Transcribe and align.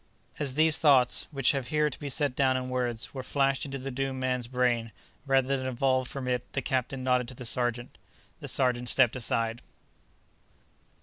As 0.39 0.55
these 0.55 0.79
thoughts, 0.79 1.27
which 1.29 1.51
have 1.51 1.67
here 1.67 1.87
to 1.87 1.99
be 1.99 2.09
set 2.09 2.35
down 2.35 2.57
in 2.57 2.69
words, 2.69 3.13
were 3.13 3.21
flashed 3.21 3.65
into 3.65 3.77
the 3.77 3.91
doomed 3.91 4.19
man's 4.19 4.47
brain 4.47 4.91
rather 5.27 5.55
than 5.57 5.67
evolved 5.67 6.09
from 6.09 6.27
it 6.27 6.53
the 6.53 6.61
captain 6.63 7.03
nodded 7.03 7.27
to 7.27 7.35
the 7.35 7.45
sergeant. 7.45 7.99
The 8.39 8.47
sergeant 8.47 8.89
stepped 8.89 9.15
aside. 9.15 9.61